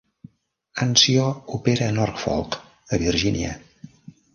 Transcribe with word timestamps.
"Anzio" 0.85 1.27
opera 1.57 1.87
a 1.87 1.91
Norfolk 2.01 2.55
a 2.87 2.97
Virgínia. 2.97 3.59